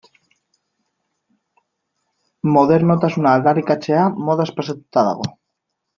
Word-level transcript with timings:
Modernotasuna 2.55 3.35
aldarrikatzea 3.41 4.11
modaz 4.31 4.49
pasatuta 4.61 5.05
dago. 5.11 5.29